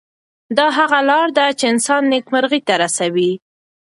دا 0.57 0.67
هغه 0.77 0.99
لار 1.09 1.27
ده 1.37 1.45
چې 1.59 1.65
انسان 1.73 2.01
نیکمرغۍ 2.13 2.61
ته 2.67 2.73
رسوي. 2.83 3.31